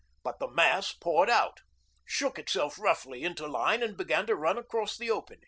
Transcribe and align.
But 0.23 0.39
the 0.39 0.47
mass 0.49 0.93
poured 0.93 1.29
out, 1.29 1.59
shook 2.05 2.39
itself 2.39 2.79
roughly 2.79 3.23
into 3.23 3.45
line, 3.47 3.83
and 3.83 3.95
began 3.95 4.25
to 4.25 4.35
run 4.35 4.57
across 4.57 4.97
the 4.97 5.11
open. 5.11 5.37